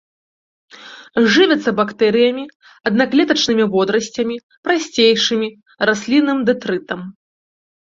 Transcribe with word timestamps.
Жывяцца 1.35 1.69
бактэрыямі, 1.81 2.43
аднаклетачнымі 2.93 3.63
водарасцямі, 3.77 4.35
прасцейшымі, 4.67 5.47
раслінным 5.91 6.37
дэтрытам. 6.53 7.11